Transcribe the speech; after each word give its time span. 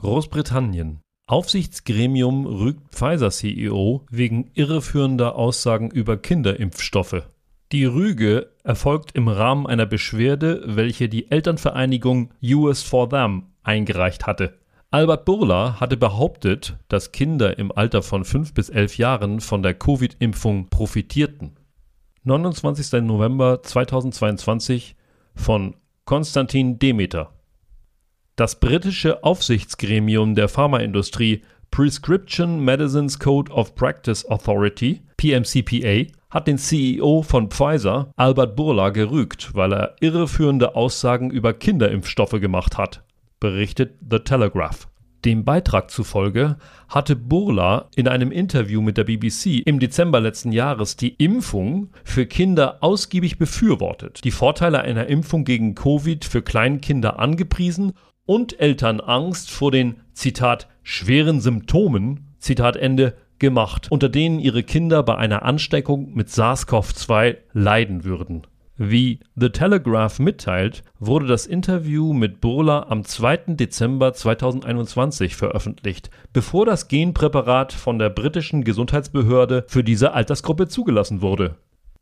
Großbritannien. 0.00 1.00
Aufsichtsgremium 1.26 2.46
rügt 2.46 2.94
Pfizer-CEO 2.94 4.06
wegen 4.08 4.48
irreführender 4.54 5.34
Aussagen 5.34 5.90
über 5.90 6.16
Kinderimpfstoffe. 6.16 7.24
Die 7.72 7.84
Rüge 7.84 8.52
erfolgt 8.62 9.16
im 9.16 9.26
Rahmen 9.26 9.66
einer 9.66 9.86
Beschwerde, 9.86 10.62
welche 10.66 11.08
die 11.08 11.32
Elternvereinigung 11.32 12.30
US 12.44 12.84
for 12.84 13.10
Them 13.10 13.46
eingereicht 13.64 14.24
hatte. 14.24 14.54
Albert 14.92 15.24
Burla 15.24 15.80
hatte 15.80 15.96
behauptet, 15.96 16.78
dass 16.86 17.10
Kinder 17.10 17.58
im 17.58 17.72
Alter 17.72 18.02
von 18.02 18.24
5 18.24 18.54
bis 18.54 18.68
11 18.68 18.98
Jahren 18.98 19.40
von 19.40 19.64
der 19.64 19.74
Covid-Impfung 19.74 20.68
profitierten. 20.68 21.56
29. 22.22 23.02
November 23.02 23.64
2022 23.64 24.94
von 25.34 25.74
Konstantin 26.04 26.78
Demeter. 26.78 27.32
Das 28.38 28.60
britische 28.60 29.24
Aufsichtsgremium 29.24 30.36
der 30.36 30.46
Pharmaindustrie 30.46 31.42
Prescription 31.72 32.64
Medicines 32.64 33.18
Code 33.18 33.50
of 33.50 33.74
Practice 33.74 34.24
Authority, 34.26 35.02
PMCPA, 35.16 36.08
hat 36.30 36.46
den 36.46 36.56
CEO 36.56 37.22
von 37.22 37.50
Pfizer, 37.50 38.12
Albert 38.14 38.54
Burla, 38.54 38.90
gerügt, 38.90 39.56
weil 39.56 39.72
er 39.72 39.96
irreführende 39.98 40.76
Aussagen 40.76 41.32
über 41.32 41.52
Kinderimpfstoffe 41.52 42.40
gemacht 42.40 42.78
hat, 42.78 43.02
berichtet 43.40 43.96
The 44.08 44.20
Telegraph. 44.20 44.86
Dem 45.24 45.44
Beitrag 45.44 45.90
zufolge 45.90 46.58
hatte 46.88 47.16
Burla 47.16 47.88
in 47.96 48.06
einem 48.06 48.30
Interview 48.30 48.80
mit 48.80 48.98
der 48.98 49.02
BBC 49.02 49.66
im 49.66 49.80
Dezember 49.80 50.20
letzten 50.20 50.52
Jahres 50.52 50.96
die 50.96 51.14
Impfung 51.14 51.90
für 52.04 52.24
Kinder 52.24 52.78
ausgiebig 52.82 53.36
befürwortet, 53.36 54.22
die 54.22 54.30
Vorteile 54.30 54.82
einer 54.82 55.08
Impfung 55.08 55.42
gegen 55.42 55.74
Covid 55.74 56.24
für 56.24 56.42
Kleinkinder 56.42 57.18
angepriesen 57.18 57.94
und 58.28 58.60
Eltern 58.60 59.00
Angst 59.00 59.50
vor 59.50 59.70
den, 59.70 60.02
Zitat, 60.12 60.68
schweren 60.82 61.40
Symptomen, 61.40 62.34
Zitat 62.38 62.76
Ende, 62.76 63.14
gemacht, 63.38 63.86
unter 63.90 64.10
denen 64.10 64.38
ihre 64.38 64.62
Kinder 64.62 65.02
bei 65.02 65.16
einer 65.16 65.44
Ansteckung 65.44 66.12
mit 66.12 66.28
SARS-CoV-2 66.28 67.38
leiden 67.54 68.04
würden. 68.04 68.42
Wie 68.76 69.20
The 69.34 69.48
Telegraph 69.48 70.18
mitteilt, 70.18 70.84
wurde 70.98 71.26
das 71.26 71.46
Interview 71.46 72.12
mit 72.12 72.42
Burla 72.42 72.86
am 72.90 73.02
2. 73.02 73.54
Dezember 73.54 74.12
2021 74.12 75.34
veröffentlicht, 75.34 76.10
bevor 76.34 76.66
das 76.66 76.88
Genpräparat 76.88 77.72
von 77.72 77.98
der 77.98 78.10
britischen 78.10 78.62
Gesundheitsbehörde 78.62 79.64
für 79.68 79.82
diese 79.82 80.12
Altersgruppe 80.12 80.68
zugelassen 80.68 81.22
wurde. 81.22 81.56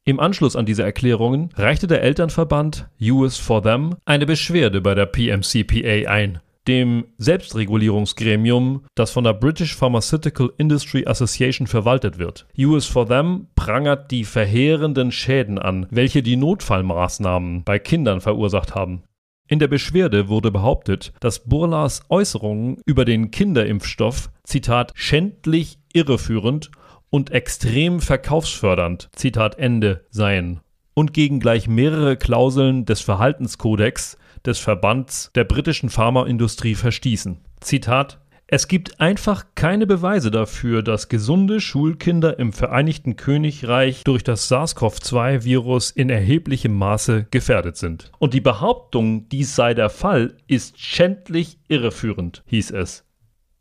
Im 0.09 0.21
Anschluss 0.21 0.55
an 0.55 0.67
diese 0.67 0.85
Erklärungen 0.85 1.51
reichte 1.57 1.89
der 1.89 2.01
Elternverband 2.01 2.89
US 3.03 3.39
for 3.39 3.61
Them 3.61 3.97
eine 4.05 4.25
Beschwerde 4.25 4.81
bei 4.81 4.95
der 4.95 5.07
PMCPA 5.07 6.09
ein, 6.09 6.39
dem 6.69 7.07
Selbstregulierungsgremium, 7.19 8.85
das 8.95 9.11
von 9.11 9.25
der 9.25 9.33
British 9.33 9.75
Pharmaceutical 9.75 10.53
Industry 10.59 11.05
Association 11.09 11.67
verwaltet 11.67 12.19
wird. 12.19 12.47
US 12.57 12.87
for 12.87 13.09
Them 13.09 13.48
prangert 13.57 14.13
die 14.13 14.23
verheerenden 14.23 15.11
Schäden 15.11 15.59
an, 15.59 15.89
welche 15.91 16.23
die 16.23 16.37
Notfallmaßnahmen 16.37 17.65
bei 17.65 17.81
Kindern 17.81 18.20
verursacht 18.20 18.77
haben. 18.77 19.03
In 19.48 19.59
der 19.59 19.69
Beschwerde 19.69 20.29
wurde 20.29 20.53
behauptet, 20.53 21.15
dass 21.19 21.48
Burlas 21.48 22.03
Äußerungen 22.09 22.77
über 22.87 23.05
den 23.05 23.33
Kinderimpfstoff, 23.33 24.31
Zitat, 24.45 24.93
schändlich 24.95 25.81
irreführend 25.93 26.70
und 27.11 27.31
extrem 27.31 28.01
verkaufsfördernd, 28.01 29.09
Zitat 29.15 29.59
Ende, 29.59 30.05
seien 30.11 30.61
und 30.95 31.13
gegen 31.13 31.41
gleich 31.41 31.69
mehrere 31.69 32.17
Klauseln 32.17 32.87
des 32.87 33.03
Verhaltenskodex 33.03 34.17
des 34.47 34.58
Verbands 34.58 35.30
der 35.35 35.45
britischen 35.45 35.91
Pharmaindustrie 35.91 36.75
verstießen. 36.75 37.39
Zitat 37.61 38.19
es 38.48 38.69
gibt 38.69 39.01
einfach 39.01 39.45
keine 39.57 39.89
Beweise 39.89 40.30
dafür, 40.30 40.85
dass 40.85 41.08
gesunde 41.08 41.61
Schulkinder 41.61 42.39
im 42.39 42.53
Vereinigten 42.53 43.17
Königreich 43.17 44.05
durch 44.05 44.23
das 44.23 44.47
SARS-CoV-2-Virus 44.48 45.91
in 45.91 46.11
erheblichem 46.11 46.73
Maße 46.73 47.27
gefährdet 47.33 47.77
sind. 47.77 48.13
Und 48.20 48.35
die 48.35 48.41
Behauptung, 48.41 49.29
dies 49.30 49.57
sei 49.57 49.75
der 49.75 49.91
Fall, 49.91 50.36
ist 50.47 50.79
schändlich 50.79 51.59
irreführend, 51.67 52.45
hieß 52.47 52.70
es. 52.70 53.05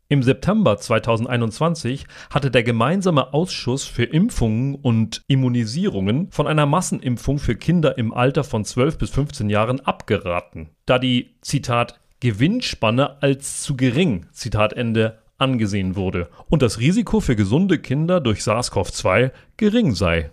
Im 0.08 0.22
September 0.22 0.76
2021 0.76 2.06
hatte 2.30 2.52
der 2.52 2.62
gemeinsame 2.62 3.34
Ausschuss 3.34 3.84
für 3.84 4.04
Impfungen 4.04 4.76
und 4.76 5.24
Immunisierungen 5.26 6.30
von 6.30 6.46
einer 6.46 6.64
Massenimpfung 6.64 7.40
für 7.40 7.56
Kinder 7.56 7.98
im 7.98 8.14
Alter 8.14 8.44
von 8.44 8.64
12 8.64 8.98
bis 8.98 9.10
15 9.10 9.50
Jahren 9.50 9.80
abgeraten, 9.80 10.70
da 10.86 11.00
die 11.00 11.34
Zitat 11.40 11.98
Gewinnspanne 12.20 13.20
als 13.20 13.62
zu 13.62 13.76
gering 13.76 14.26
Zitat 14.30 14.74
Ende 14.74 15.18
angesehen 15.38 15.96
wurde 15.96 16.28
und 16.48 16.62
das 16.62 16.78
Risiko 16.78 17.18
für 17.18 17.34
gesunde 17.34 17.80
Kinder 17.80 18.20
durch 18.20 18.42
SARS-CoV-2 18.42 19.32
gering 19.56 19.92
sei. 19.92 20.30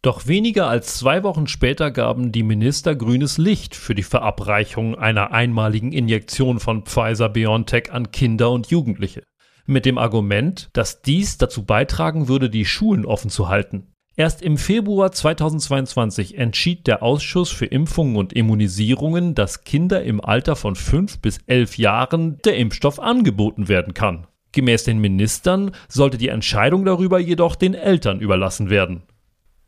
Doch 0.00 0.28
weniger 0.28 0.68
als 0.68 0.96
zwei 0.96 1.24
Wochen 1.24 1.48
später 1.48 1.90
gaben 1.90 2.30
die 2.30 2.44
Minister 2.44 2.94
grünes 2.94 3.36
Licht 3.36 3.74
für 3.74 3.96
die 3.96 4.04
Verabreichung 4.04 4.94
einer 4.94 5.32
einmaligen 5.32 5.90
Injektion 5.92 6.60
von 6.60 6.84
Pfizer 6.84 7.28
BioNTech 7.28 7.92
an 7.92 8.12
Kinder 8.12 8.52
und 8.52 8.68
Jugendliche. 8.68 9.24
Mit 9.66 9.84
dem 9.84 9.98
Argument, 9.98 10.70
dass 10.72 11.02
dies 11.02 11.36
dazu 11.36 11.64
beitragen 11.64 12.28
würde, 12.28 12.48
die 12.48 12.64
Schulen 12.64 13.04
offen 13.04 13.28
zu 13.28 13.48
halten. 13.48 13.88
Erst 14.14 14.40
im 14.40 14.56
Februar 14.56 15.12
2022 15.12 16.38
entschied 16.38 16.86
der 16.86 17.02
Ausschuss 17.02 17.50
für 17.50 17.66
Impfungen 17.66 18.16
und 18.16 18.32
Immunisierungen, 18.32 19.34
dass 19.34 19.64
Kinder 19.64 20.02
im 20.02 20.20
Alter 20.20 20.56
von 20.56 20.74
5 20.74 21.18
bis 21.20 21.38
11 21.46 21.76
Jahren 21.76 22.38
der 22.44 22.56
Impfstoff 22.56 23.00
angeboten 23.00 23.68
werden 23.68 23.94
kann. 23.94 24.26
Gemäß 24.52 24.84
den 24.84 24.98
Ministern 24.98 25.72
sollte 25.88 26.18
die 26.18 26.28
Entscheidung 26.28 26.84
darüber 26.84 27.18
jedoch 27.18 27.54
den 27.54 27.74
Eltern 27.74 28.20
überlassen 28.20 28.70
werden. 28.70 29.02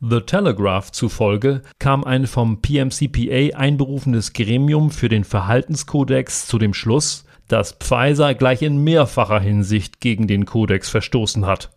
The 0.03 0.21
Telegraph 0.21 0.91
zufolge 0.91 1.61
kam 1.77 2.03
ein 2.03 2.25
vom 2.25 2.59
PMCPA 2.59 3.55
einberufenes 3.55 4.33
Gremium 4.33 4.89
für 4.89 5.09
den 5.09 5.23
Verhaltenskodex 5.23 6.47
zu 6.47 6.57
dem 6.57 6.73
Schluss, 6.73 7.25
dass 7.47 7.73
Pfizer 7.73 8.33
gleich 8.33 8.63
in 8.63 8.83
mehrfacher 8.83 9.39
Hinsicht 9.39 9.99
gegen 9.99 10.25
den 10.25 10.45
Kodex 10.45 10.89
verstoßen 10.89 11.45
hat. 11.45 11.69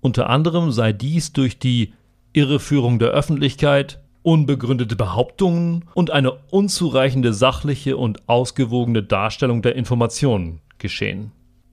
Unter 0.00 0.30
anderem 0.30 0.72
sei 0.72 0.94
dies 0.94 1.34
durch 1.34 1.58
die 1.58 1.92
Irreführung 2.32 2.98
der 2.98 3.08
Öffentlichkeit, 3.08 4.00
unbegründete 4.22 4.96
Behauptungen 4.96 5.84
und 5.92 6.10
eine 6.10 6.32
unzureichende 6.32 7.34
sachliche 7.34 7.98
und 7.98 8.26
ausgewogene 8.26 9.02
Darstellung 9.02 9.60
der 9.60 9.74
Informationen 9.74 10.62
geschehen. 10.78 11.30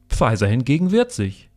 Pfizer 0.10 0.48
hingegen 0.48 0.92
wehrt 0.92 1.14
sich. 1.14 1.50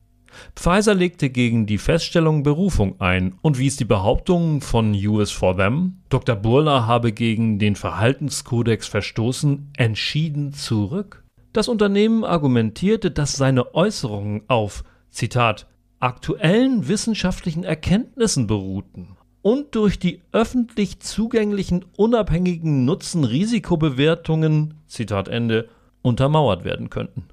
Pfizer 0.54 0.94
legte 0.94 1.30
gegen 1.30 1.66
die 1.66 1.78
Feststellung 1.78 2.42
Berufung 2.42 3.00
ein 3.00 3.34
und 3.42 3.58
wies 3.58 3.76
die 3.76 3.84
Behauptungen 3.84 4.60
von 4.60 4.94
US 4.94 5.30
for 5.30 5.56
Them, 5.56 5.98
Dr. 6.08 6.36
Burla 6.36 6.86
habe 6.86 7.12
gegen 7.12 7.58
den 7.58 7.76
Verhaltenskodex 7.76 8.86
verstoßen, 8.86 9.72
entschieden 9.76 10.52
zurück. 10.52 11.24
Das 11.52 11.68
Unternehmen 11.68 12.24
argumentierte, 12.24 13.10
dass 13.10 13.36
seine 13.36 13.74
Äußerungen 13.74 14.42
auf, 14.48 14.84
Zitat, 15.10 15.66
aktuellen 16.00 16.88
wissenschaftlichen 16.88 17.64
Erkenntnissen 17.64 18.46
beruhten 18.46 19.16
und 19.42 19.74
durch 19.74 19.98
die 19.98 20.22
öffentlich 20.32 21.00
zugänglichen 21.00 21.84
unabhängigen 21.96 22.84
Nutzen-Risikobewertungen, 22.84 24.74
Zitat 24.86 25.28
Ende, 25.28 25.68
untermauert 26.02 26.64
werden 26.64 26.90
könnten. 26.90 27.24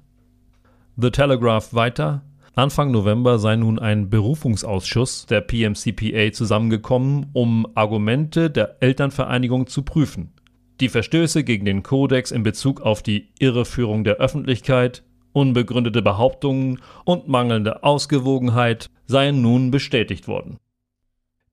The 0.96 1.10
Telegraph 1.10 1.74
weiter, 1.74 2.22
Anfang 2.56 2.92
November 2.92 3.40
sei 3.40 3.56
nun 3.56 3.80
ein 3.80 4.10
Berufungsausschuss 4.10 5.26
der 5.26 5.40
PMCPA 5.40 6.30
zusammengekommen, 6.32 7.26
um 7.32 7.66
Argumente 7.74 8.48
der 8.48 8.76
Elternvereinigung 8.80 9.66
zu 9.66 9.82
prüfen. 9.82 10.32
Die 10.80 10.88
Verstöße 10.88 11.42
gegen 11.42 11.64
den 11.64 11.82
Kodex 11.82 12.30
in 12.30 12.44
Bezug 12.44 12.80
auf 12.80 13.02
die 13.02 13.28
Irreführung 13.40 14.04
der 14.04 14.16
Öffentlichkeit, 14.16 15.02
unbegründete 15.32 16.00
Behauptungen 16.00 16.80
und 17.04 17.26
mangelnde 17.26 17.82
Ausgewogenheit 17.82 18.88
seien 19.06 19.42
nun 19.42 19.72
bestätigt 19.72 20.28
worden. 20.28 20.58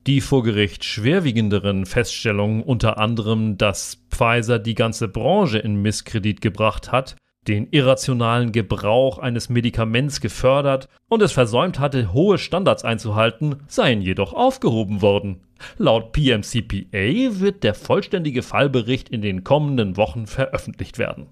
Die 0.06 0.22
vor 0.22 0.44
Gericht 0.44 0.84
schwerwiegenderen 0.84 1.88
Feststellungen 1.88 2.62
unter 2.62 3.00
anderem, 3.00 3.58
dass 3.58 4.04
Pfizer 4.12 4.60
die 4.60 4.76
ganze 4.76 5.08
Branche 5.08 5.58
in 5.58 5.82
Misskredit 5.82 6.42
gebracht 6.42 6.92
hat, 6.92 7.16
den 7.48 7.68
irrationalen 7.72 8.52
Gebrauch 8.52 9.18
eines 9.18 9.50
Medikaments 9.50 10.22
gefördert 10.22 10.88
und 11.08 11.22
es 11.22 11.32
versäumt 11.32 11.80
hatte, 11.80 12.14
hohe 12.14 12.38
Standards 12.38 12.84
einzuhalten, 12.84 13.64
seien 13.68 14.02
jedoch 14.02 14.34
aufgehoben 14.34 15.02
worden. 15.02 15.42
Laut 15.78 16.12
PMCPA 16.12 17.40
wird 17.40 17.64
der 17.64 17.74
vollständige 17.74 18.44
Fallbericht 18.44 19.10
in 19.10 19.22
den 19.22 19.44
kommenden 19.44 19.98
Wochen 19.98 20.28
veröffentlicht 20.28 21.00
werden. 21.00 21.28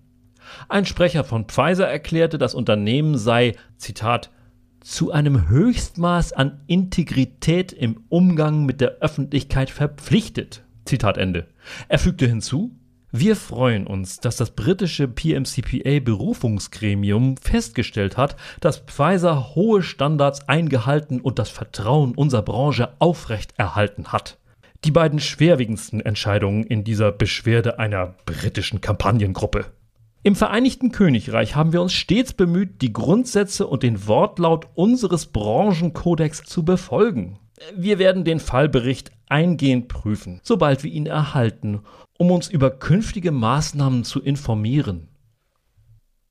Ein 0.67 0.85
Sprecher 0.85 1.23
von 1.23 1.45
Pfizer 1.45 1.87
erklärte, 1.87 2.39
das 2.39 2.55
Unternehmen 2.55 3.17
sei, 3.17 3.55
Zitat, 3.77 4.31
zu 4.81 5.11
einem 5.11 5.49
Höchstmaß 5.49 6.33
an 6.33 6.61
Integrität 6.65 7.71
im 7.71 8.03
Umgang 8.09 8.65
mit 8.65 8.81
der 8.81 8.97
Öffentlichkeit 9.01 9.69
verpflichtet. 9.69 10.63
Zitat 10.85 11.17
Ende. 11.17 11.47
Er 11.87 11.99
fügte 11.99 12.25
hinzu, 12.25 12.71
Wir 13.11 13.35
freuen 13.35 13.87
uns, 13.87 14.19
dass 14.19 14.37
das 14.37 14.51
britische 14.51 15.07
PMCPA-Berufungsgremium 15.07 17.37
festgestellt 17.37 18.17
hat, 18.17 18.35
dass 18.61 18.77
Pfizer 18.77 19.55
hohe 19.55 19.81
Standards 19.81 20.47
eingehalten 20.47 21.19
und 21.19 21.39
das 21.39 21.49
Vertrauen 21.49 22.13
unserer 22.13 22.43
Branche 22.43 22.93
aufrechterhalten 22.99 24.09
hat. 24.09 24.37
Die 24.85 24.91
beiden 24.91 25.19
schwerwiegendsten 25.19 26.01
Entscheidungen 26.01 26.65
in 26.65 26.83
dieser 26.83 27.11
Beschwerde 27.11 27.79
einer 27.79 28.13
britischen 28.27 28.79
Kampagnengruppe. 28.79 29.65
Im 30.21 30.35
Vereinigten 30.35 30.91
Königreich 30.91 31.55
haben 31.55 31.73
wir 31.73 31.81
uns 31.81 31.93
stets 31.93 32.33
bemüht, 32.33 32.83
die 32.83 32.93
Grundsätze 32.93 33.65
und 33.65 33.81
den 33.81 34.05
Wortlaut 34.05 34.67
unseres 34.75 35.25
Branchenkodex 35.25 36.43
zu 36.43 36.63
befolgen. 36.63 37.39
Wir 37.75 37.99
werden 37.99 38.23
den 38.23 38.39
Fallbericht 38.39 39.11
eingehend 39.27 39.87
prüfen, 39.87 40.39
sobald 40.43 40.83
wir 40.83 40.91
ihn 40.91 41.05
erhalten, 41.05 41.81
um 42.17 42.31
uns 42.31 42.49
über 42.49 42.71
künftige 42.71 43.31
Maßnahmen 43.31 44.03
zu 44.03 44.21
informieren. 44.21 45.09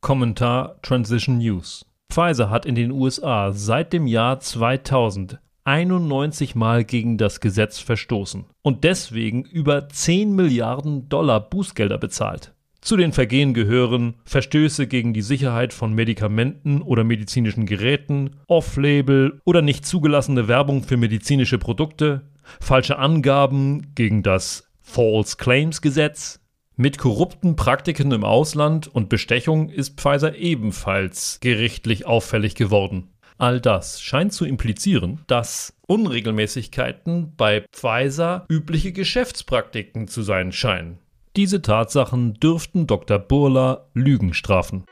Kommentar 0.01 0.81
Transition 0.83 1.39
News 1.39 1.85
Pfizer 2.11 2.51
hat 2.51 2.65
in 2.65 2.75
den 2.75 2.91
USA 2.91 3.53
seit 3.53 3.93
dem 3.93 4.07
Jahr 4.07 4.41
2000 4.41 5.39
91 5.69 6.55
Mal 6.55 6.83
gegen 6.83 7.19
das 7.19 7.41
Gesetz 7.41 7.79
verstoßen 7.79 8.47
und 8.63 8.85
deswegen 8.85 9.45
über 9.45 9.91
10 9.91 10.35
Milliarden 10.35 11.11
Dollar 11.11 11.41
Bußgelder 11.41 11.99
bezahlt. 11.99 12.55
Zu 12.89 12.97
den 12.97 13.13
Vergehen 13.13 13.53
gehören 13.53 14.15
Verstöße 14.25 14.87
gegen 14.87 15.13
die 15.13 15.21
Sicherheit 15.21 15.75
von 15.75 15.93
Medikamenten 15.93 16.81
oder 16.81 17.05
medizinischen 17.05 17.67
Geräten, 17.67 18.37
Off-Label 18.47 19.43
oder 19.45 19.61
nicht 19.61 19.85
zugelassene 19.85 20.49
Werbung 20.49 20.83
für 20.83 20.97
medizinische 20.97 21.59
Produkte, 21.59 22.31
falsche 22.63 22.99
Angaben 22.99 23.95
gegen 23.95 24.23
das 24.23 24.71
False 24.81 25.37
Claims 25.37 25.83
Gesetz. 25.83 26.41
Mit 26.77 26.97
korrupten 26.97 27.57
Praktiken 27.57 28.11
im 28.11 28.25
Ausland 28.25 28.89
und 28.89 29.11
Bestechung 29.11 29.69
ist 29.69 30.01
Pfizer 30.01 30.35
ebenfalls 30.37 31.41
gerichtlich 31.43 32.07
auffällig 32.07 32.55
geworden. 32.55 33.11
All 33.37 33.61
das 33.61 34.01
scheint 34.01 34.33
zu 34.33 34.47
implizieren, 34.47 35.21
dass 35.27 35.77
Unregelmäßigkeiten 35.87 37.35
bei 37.37 37.67
Pfizer 37.71 38.47
übliche 38.49 38.93
Geschäftspraktiken 38.93 40.09
zu 40.09 40.23
sein 40.23 40.53
scheinen. 40.53 41.01
Diese 41.39 41.63
Tatsachen 41.63 42.35
dürften 42.35 42.89
Dr. 42.89 43.21
Burla 43.21 43.87
Lügen 43.95 44.35
strafen. 44.35 44.85